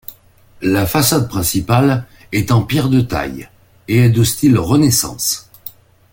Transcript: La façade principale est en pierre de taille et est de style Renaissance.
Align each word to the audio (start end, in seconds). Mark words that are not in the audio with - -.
La 0.63 0.87
façade 0.87 1.27
principale 1.27 2.07
est 2.31 2.51
en 2.51 2.63
pierre 2.63 2.89
de 2.89 3.01
taille 3.01 3.47
et 3.87 3.97
est 3.99 4.09
de 4.09 4.23
style 4.23 4.57
Renaissance. 4.57 5.47